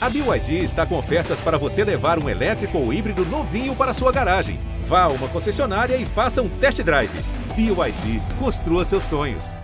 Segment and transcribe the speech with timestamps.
[0.00, 4.12] A BYD está com ofertas para você levar um elétrico ou híbrido novinho para sua
[4.12, 4.60] garagem.
[4.84, 7.10] Vá a uma concessionária e faça um test drive.
[7.56, 9.56] BYD, construa seus sonhos.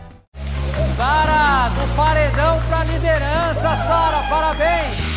[0.96, 5.13] Sara, do paredão pra liderança, Sara, parabéns!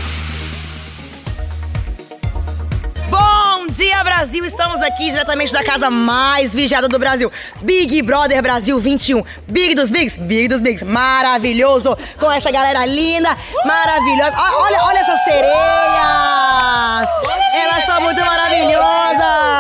[4.28, 4.46] Brasil!
[4.46, 7.32] Estamos aqui diretamente da casa mais vigiada do Brasil.
[7.62, 9.24] Big Brother Brasil 21.
[9.48, 10.84] Big dos Bigs, Big dos Bigs.
[10.84, 11.98] Maravilhoso!
[12.20, 13.30] Com essa galera linda,
[13.66, 14.34] maravilhosa.
[14.36, 17.10] Ah, Olha, olha essas sereias!
[17.54, 19.57] Elas são muito maravilhosas!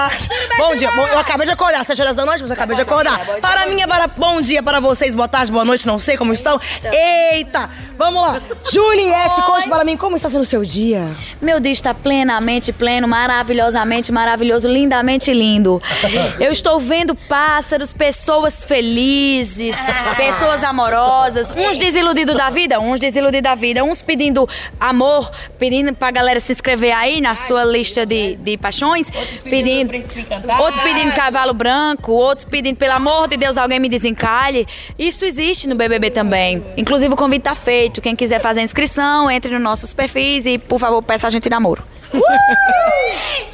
[0.77, 3.25] Dia, bom, eu acabei de acordar, 7 horas da noite, mas eu acabei de acordar.
[3.41, 6.33] Para mim é para bom dia para vocês, boa tarde, boa noite, não sei como
[6.33, 6.59] estão.
[6.91, 7.69] Eita!
[7.97, 8.41] Vamos lá!
[8.71, 11.09] Juliette, conte para mim como está sendo o seu dia.
[11.41, 15.81] Meu dia está plenamente pleno, maravilhosamente maravilhoso, lindamente lindo.
[16.39, 19.75] Eu estou vendo pássaros, pessoas felizes,
[20.15, 24.47] pessoas amorosas, uns desiludidos da vida, uns desiludidos da vida, uns pedindo
[24.79, 29.09] amor, pedindo pra galera se inscrever aí na sua lista de, de paixões,
[29.43, 29.91] pedindo.
[30.59, 30.66] Outros pedindo
[31.11, 34.67] cavalo branco, outros pedindo, pelo amor de Deus, alguém me desencalhe.
[34.97, 36.63] Isso existe no BBB também.
[36.75, 38.01] Inclusive, o convite tá feito.
[38.01, 41.47] Quem quiser fazer a inscrição, entre nos nossos perfis e, por favor, peça a gente
[41.47, 42.27] em namoro.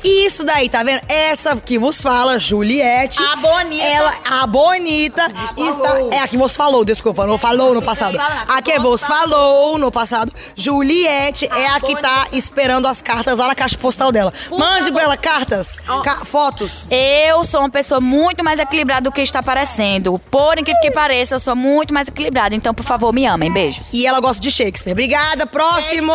[0.03, 1.01] Isso daí, tá vendo?
[1.07, 3.21] Essa que vos fala, Juliette.
[3.23, 3.83] A bonita.
[3.83, 5.99] Ela, a bonita, está.
[6.15, 8.17] É a que vos falou, desculpa, não falou no passado.
[8.47, 10.33] A que vos falou no passado.
[10.55, 14.33] Juliette é a que tá esperando as cartas lá na caixa postal dela.
[14.51, 16.85] Mande pra ela cartas, ca- fotos.
[16.91, 20.19] Eu sou uma pessoa muito mais equilibrada do que está parecendo.
[20.29, 22.53] Por incrível que pareça, eu sou muito mais equilibrada.
[22.55, 23.51] Então, por favor, me amem.
[23.51, 23.85] Beijos.
[23.93, 24.91] E ela gosta de Shakespeare.
[24.93, 26.13] Obrigada, próximo.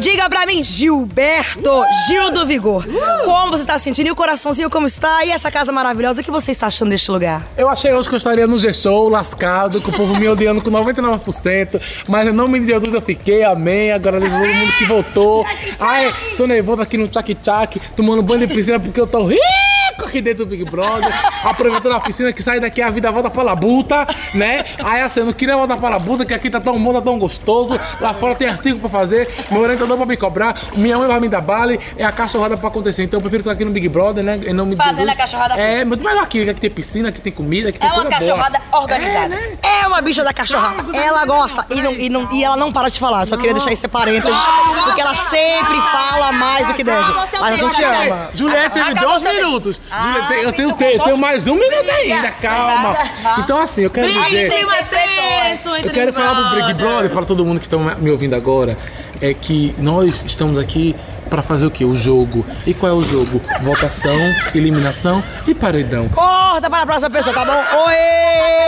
[0.00, 2.84] Diga pra mim, Gilberto, Gil do Vigor.
[3.24, 4.08] Como você está se sentindo?
[4.08, 5.24] E o coraçãozinho como está?
[5.24, 7.46] E essa casa maravilhosa, o que você está achando deste lugar?
[7.56, 10.70] Eu achei hoje que eu estaria no G-Show, lascado, com o povo me odiando com
[10.70, 15.46] 99%, mas em nome de Jesus eu fiquei, amém, agradeço a todo mundo que votou.
[15.80, 19.61] Ai, tô nervoso aqui no tchac-tchac, tomando banho de piscina porque eu tô rico
[20.12, 21.10] aqui dentro do Big Brother,
[21.42, 24.62] aproveitando a piscina que sai daqui a vida volta pra labuta, né?
[24.84, 27.18] Aí assim, eu não queria voltar pra labuta, que aqui tá tão bom, tá tão
[27.18, 31.18] gostoso, lá fora tem artigo pra fazer, meu orientador pra me cobrar, minha mãe vai
[31.18, 33.88] me dar bala e a cachorrada pra acontecer, então eu prefiro ficar aqui no Big
[33.88, 34.38] Brother, né?
[34.46, 35.54] Em nome Fazendo a cachorrada.
[35.54, 38.02] É, muito melhor aqui, que aqui tem piscina, aqui tem comida, aqui tem É uma
[38.02, 38.20] coisa boa.
[38.20, 39.34] cachorrada organizada.
[39.62, 40.84] É uma bicha da cachorrada.
[40.96, 43.26] Ela gosta e, não, e, não, e ela não para de falar.
[43.26, 44.36] Só queria deixar esse parênteses.
[44.84, 47.12] Porque ela sempre fala mais do que deve.
[47.12, 48.28] Mas a gente ama.
[48.34, 49.80] Juliette teve dois minutos.
[50.02, 52.96] Juliette, eu tenho, te- tenho mais um minuto ainda, calma.
[53.38, 54.52] Então assim, eu quero dizer...
[55.84, 58.76] Eu quero falar pro Big Brother, para todo mundo que está me ouvindo agora,
[59.20, 60.96] é que nós estamos aqui
[61.30, 61.84] para fazer o quê?
[61.84, 62.44] O jogo.
[62.66, 63.40] E qual é o jogo?
[63.62, 64.18] Votação,
[64.54, 66.08] eliminação e paredão.
[66.08, 67.52] Corta para a próxima pessoa, tá bom?
[67.86, 68.61] Oi!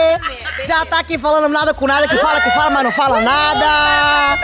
[0.67, 4.39] Já tá aqui falando nada com nada, que fala, que fala, mas não fala nada.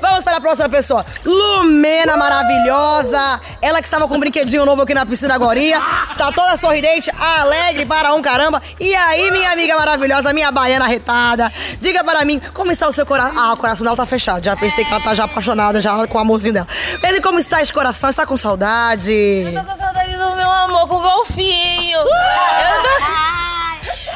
[0.00, 1.04] Vamos para a próxima pessoa.
[1.24, 3.40] Lumena maravilhosa.
[3.60, 5.58] Ela que estava com um brinquedinho novo aqui na piscina agora.
[6.06, 8.62] Está toda sorridente, alegre para um caramba.
[8.80, 11.52] E aí, minha amiga maravilhosa, minha baiana retada.
[11.78, 13.38] Diga para mim, como está o seu coração?
[13.38, 14.44] Ah, o coração dela tá fechado.
[14.44, 16.68] Já pensei que ela tá já apaixonada, já com o amorzinho dela.
[17.02, 18.08] Mas e como está esse coração?
[18.08, 19.44] Está com saudade?
[19.54, 21.98] tô com saudade do meu amor com o golfinho.
[21.98, 23.25] Eu não,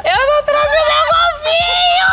[0.05, 2.11] eu não trouxe o meu golfinho.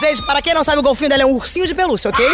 [0.00, 2.26] Gente, para quem não sabe, o golfinho dela é um ursinho de pelúcia, ok?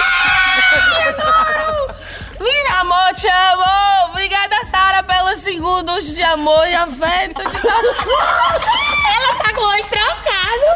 [2.41, 4.11] Meu amor, te amo.
[4.11, 7.41] Obrigada, Sara, pelos segundos de amor e afeto.
[7.49, 7.57] De.
[7.57, 10.67] Ela tá com o olho trancado.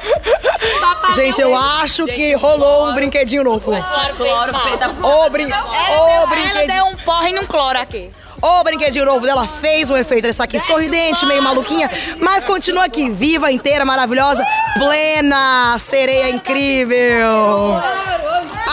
[0.81, 3.73] Papai Gente, eu acho que rolou um brinquedinho novo.
[4.17, 4.89] Cloro feita.
[5.03, 5.51] Ô, brin...
[5.53, 6.87] Ô, brinquedinho...
[6.87, 8.13] um porre num cloro aqui.
[8.47, 10.25] Ô, brinquedinho novo dela fez um efeito.
[10.27, 11.91] Ela está aqui sorridente, meio maluquinha,
[12.21, 14.47] mas continua aqui, viva, inteira, maravilhosa,
[14.79, 17.75] plena, sereia incrível.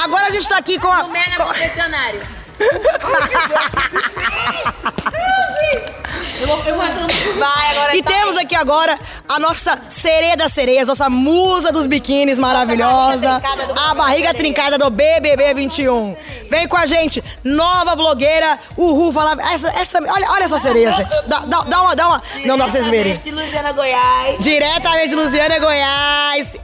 [0.04, 1.06] Agora a gente tá aqui com a.
[1.08, 2.22] Mena confessionário.
[7.40, 12.38] Vai, agora E temos aqui agora a nossa sereia das sereias, nossa musa dos biquínis
[12.38, 16.16] maravilhosa, barriga trincada do a barriga trincada do BBB 21.
[16.54, 21.10] Vem com a gente, nova blogueira, Uhul, fala, essa, essa, olha, olha essa sereia, gente.
[21.26, 23.18] Dá, dá, dá uma, dá uma, não dá pra vocês verem.
[23.18, 24.38] De Luciana Goiás.
[24.38, 26.56] Diretamente de Luciana, Goiás.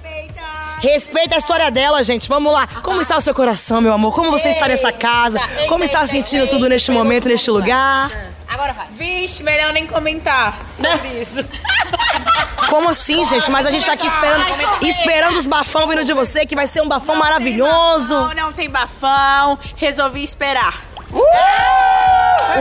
[0.79, 2.29] Respeita a história dela, gente.
[2.29, 2.67] Vamos lá.
[2.83, 4.13] Como está o seu coração, meu amor?
[4.13, 5.41] Como você está nessa casa?
[5.67, 8.11] Como está sentindo tudo neste momento, neste lugar?
[8.47, 8.87] Agora vai.
[8.91, 11.39] Vixe, melhor nem comentar sobre isso.
[12.69, 13.49] Como assim, gente?
[13.49, 16.81] Mas a gente tá aqui esperando, esperando os bafão vindo de você, que vai ser
[16.81, 18.13] um bafão maravilhoso.
[18.13, 19.57] Não, não tem bafão.
[19.75, 20.83] Resolvi esperar.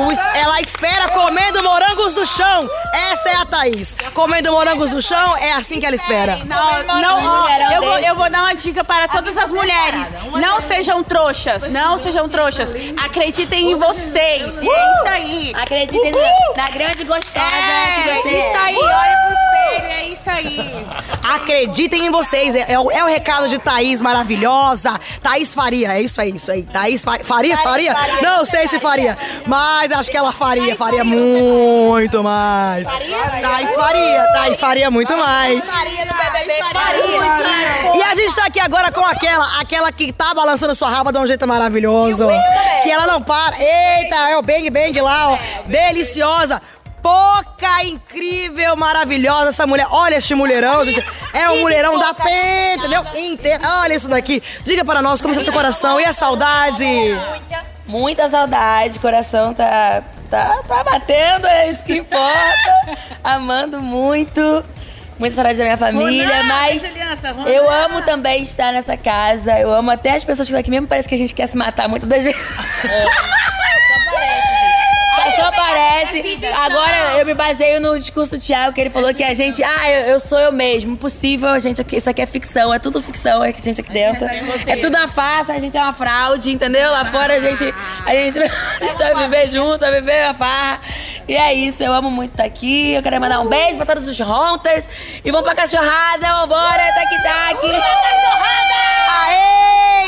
[0.07, 2.69] Os- ela espera comendo morangos do chão.
[3.11, 3.97] Essa é a Thaís.
[4.15, 6.37] Comendo morangos do chão, é assim que ela espera.
[6.45, 10.15] Não, não, ó, eu, vou, eu vou dar uma dica para todas as mulheres.
[10.41, 12.71] Não sejam trouxas, não sejam trouxas.
[13.03, 14.57] Acreditem em vocês.
[14.61, 15.53] E é isso aí.
[15.55, 19.38] Acreditem na, na grande gostosa que É, você isso aí, olha pro
[19.87, 20.87] é isso aí.
[21.35, 22.55] Acreditem em vocês.
[22.55, 24.99] É, é o, é o recado de Thaís maravilhosa.
[25.23, 26.63] Thaís Faria, é isso aí, isso aí.
[26.63, 27.95] Thaís Fa- Faria, Faria?
[28.23, 29.17] Não sei se faria.
[29.47, 32.87] Mas acho que ela faria, faria muito mais.
[32.87, 35.69] Thaís Faria, Thaís Faria muito mais.
[35.71, 37.95] Faria no BBB, faria.
[37.95, 41.19] E a gente tá aqui agora com aquela, aquela que tá balançando sua raba de
[41.19, 42.29] um jeito maravilhoso.
[42.83, 43.57] Que ela não para.
[43.59, 45.39] Eita, é o Bang Bang lá, ó.
[45.67, 46.61] Deliciosa.
[47.09, 49.87] Pouca, incrível, maravilhosa essa mulher.
[49.91, 51.03] Olha este mulherão, gente.
[51.33, 53.03] É um mulherão da pé, entendeu?
[53.17, 53.63] Inteiro.
[53.81, 54.43] Olha isso daqui.
[54.63, 56.85] Diga para nós como está seu coração e a saudade.
[57.87, 62.75] Muita saudade, coração tá, tá, tá batendo, é isso que importa.
[63.25, 64.63] Amando muito.
[65.19, 66.83] Muita saudade da minha família, mas
[67.47, 69.59] eu amo também estar nessa casa.
[69.59, 71.57] Eu amo até as pessoas que estão aqui mesmo, parece que a gente quer se
[71.57, 72.39] matar muitas das vezes.
[72.39, 73.48] Só
[76.55, 79.63] Agora eu me baseio no discurso do Thiago, que ele falou que a gente.
[79.63, 80.93] Ah, eu, eu sou eu mesmo.
[80.93, 81.85] Impossível, a gente.
[81.93, 84.27] Isso aqui é ficção, é tudo ficção, é que a gente aqui dentro.
[84.67, 86.91] É tudo uma farsa, a gente é uma fraude, entendeu?
[86.91, 87.65] Lá fora a gente.
[88.07, 88.39] A gente,
[88.81, 90.81] a gente vai viver junto, vai viver uma farra.
[91.27, 92.95] E é isso, eu amo muito estar aqui.
[92.95, 94.89] Eu quero mandar um beijo pra todos os hunters.
[95.25, 97.67] E vamos pra cachorrada, vambora, tac tac.
[99.11, 99.58] Aê!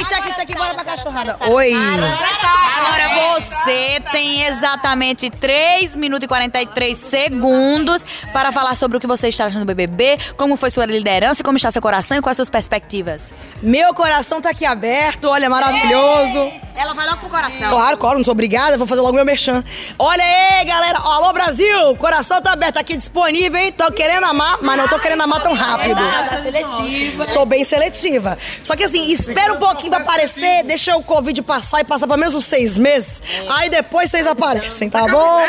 [0.05, 1.37] Tchaki, tchaki, bora pra cachorrada.
[1.49, 1.73] Oi.
[1.75, 9.29] Agora você tem exatamente 3 minutos e 43 segundos para falar sobre o que você
[9.29, 12.51] está achando do BBB, como foi sua liderança, como está seu coração e quais suas
[12.51, 13.35] perspectivas.
[13.63, 16.53] Meu coração tá aqui aberto, olha, maravilhoso.
[16.75, 17.69] Ela vai logo pro coração.
[17.69, 19.63] Claro, claro, não sou obrigada, vou fazer logo meu merchan.
[19.99, 20.99] Olha aí, galera.
[20.99, 21.95] Alô, Brasil!
[21.99, 23.73] Coração tá aberto aqui disponível, hein?
[23.73, 26.01] Tô querendo amar, mas não tô querendo amar tão rápido.
[26.01, 27.23] Tá seletiva.
[27.23, 28.39] Estou bem seletiva.
[28.63, 32.19] Só que assim, espera um pouquinho pra aparecer, deixa o Covid passar e passar pelo
[32.19, 33.23] menos uns seis meses.
[33.51, 35.43] Aí depois vocês aparecem, tá bom?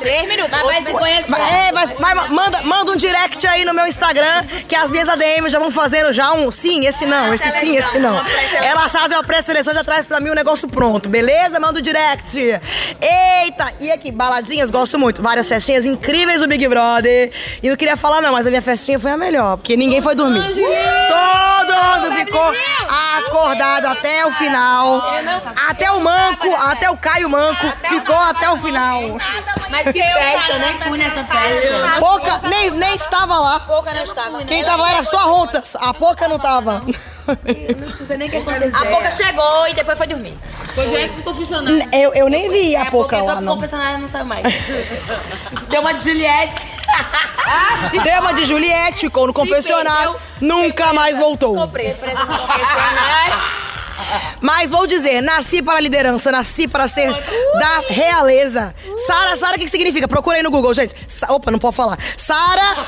[0.00, 0.50] Três minutos.
[0.50, 1.30] Vai conhecer.
[1.30, 5.08] Vai, é, vai, vai, manda, manda um direct aí no meu Instagram, que as minhas
[5.08, 8.20] ADM já vão fazendo já um sim, esse não, esse sim, esse não.
[8.54, 11.58] Elas fazem uma pré-seleção, já traz pra mim o negócio pronto, beleza?
[11.58, 12.38] Manda o direct.
[12.38, 15.22] Eita, e aqui, baladinhas, gosto muito.
[15.22, 17.32] Várias festinhas incríveis do Big Brother.
[17.62, 20.14] E não queria falar não, mas a minha festinha foi a melhor, porque ninguém foi
[20.14, 20.42] dormir.
[20.42, 22.52] Todo mundo ficou
[23.18, 25.02] acordado até o final.
[25.68, 29.02] Até o Manco, até o Caio Manco, ficou até o final.
[29.70, 31.96] Mas que festa, eu nem fui nessa festa.
[31.98, 33.60] Pouca nem, nem estava lá.
[33.60, 34.44] Pouca não estava.
[34.44, 35.76] Quem tava lá era só a Rontas.
[35.76, 36.80] A Pouca não tava.
[36.80, 38.76] Não sei nem o que aconteceu.
[38.76, 40.38] A Pouca chegou e depois foi dormir.
[41.92, 43.54] Eu, eu nem vi a Pouca lá, não.
[43.56, 44.44] confessionário não saiu mais.
[45.68, 46.68] Deu uma de Juliette.
[48.02, 50.16] Tema de Juliette, ficou no confessionário.
[50.40, 51.68] Nunca mais voltou.
[51.68, 52.26] Preso, preso.
[52.26, 53.57] Confessionário.
[54.40, 58.74] Mas vou dizer, nasci para a liderança, nasci para ser da realeza.
[59.06, 60.06] Sara, Sara, o que que significa?
[60.08, 60.94] Procura aí no Google, gente.
[61.06, 61.98] Sa- Opa, não pode falar.
[62.16, 62.86] Sara,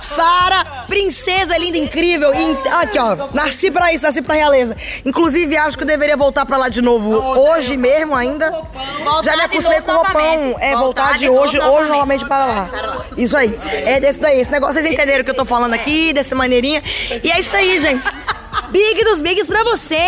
[0.00, 2.34] Sara, princesa linda, incrível.
[2.34, 3.28] in- Aqui, ó.
[3.32, 4.76] Nasci para isso, nasci para realeza.
[5.04, 8.50] Inclusive, acho que eu deveria voltar para lá de novo hoje mesmo ainda.
[9.24, 10.56] Já me acostumei com o roupão.
[10.60, 11.88] É, voltar, de hoje, hoje novamente.
[11.90, 13.04] novamente para lá.
[13.16, 13.58] Isso aí.
[13.86, 14.40] É desse daí.
[14.40, 16.82] Esse negócio, vocês entenderam o que eu tô falando aqui, dessa maneirinha.
[17.22, 18.08] E é isso aí, gente.
[18.70, 19.98] Big dos bigs pra vocês!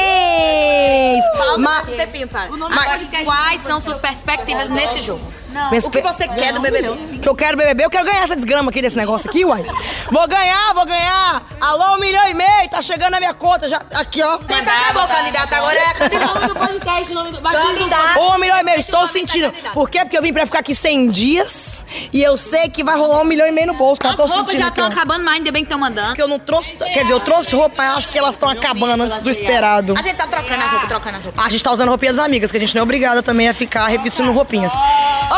[1.36, 2.50] Fala Ma- um tempinho, fala.
[2.66, 5.32] Agora, quais são suas perspectivas nesse jogo?
[5.50, 7.18] Minhas O que você quer do BBB?
[7.20, 9.64] que eu quero BBB, eu quero ganhar essa desgrama aqui desse negócio aqui, uai.
[10.10, 11.42] Vou ganhar, vou ganhar.
[11.60, 13.80] Alô, um milhão e meio, tá chegando na minha conta já.
[13.94, 14.38] Aqui, ó.
[14.38, 15.52] Tempo acabou, candidato.
[15.52, 16.48] Agora é candidato.
[16.48, 17.40] do podcast, nome do.
[17.40, 18.20] Candidato.
[18.20, 19.52] Um milhão e meio, estou sentindo.
[19.74, 20.00] Por quê?
[20.00, 23.24] Porque eu vim pra ficar aqui 100 dias e eu sei que vai rolar um
[23.24, 24.00] milhão e meio no bolso.
[24.04, 24.88] As tô roupas já estão ó.
[24.88, 26.14] acabando, mas ainda bem que estão mandando.
[26.14, 26.76] Que eu não trouxe.
[26.76, 29.94] Quer dizer, eu trouxe roupa, mas acho que elas estão acabando antes do esperado.
[29.98, 31.44] A gente tá trocando as roupas, trocando as roupas.
[31.44, 33.86] A gente tá usando roupinhas amigas, que a gente não é obrigada também a ficar
[33.88, 34.72] repetindo roupinhas.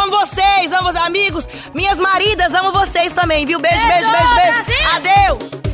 [0.03, 3.61] Amo vocês, amo os amigos, minhas maridas, amo vocês também, viu?
[3.61, 4.97] Beijo, beijo, beijo, beijo.
[4.97, 5.72] Adeus!